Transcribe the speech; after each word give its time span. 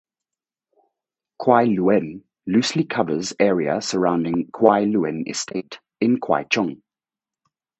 Kwai 1.39 1.67
Luen 1.67 2.23
loosely 2.47 2.85
covers 2.85 3.35
area 3.39 3.83
surrounding 3.83 4.49
Kwai 4.49 4.85
Luen 4.85 5.29
Estate 5.29 5.77
in 5.99 6.19
Kwai 6.19 6.45
Chung. 6.45 6.81